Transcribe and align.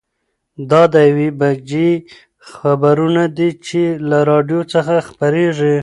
دا 0.69 0.81
د 0.93 0.95
یوې 1.09 1.29
بجې 1.39 1.89
خبرونه 2.53 3.23
دي 3.37 3.49
چې 3.65 3.81
له 4.09 4.19
راډیو 4.29 4.61
څخه 4.73 4.93
خپرېږي. 5.09 5.77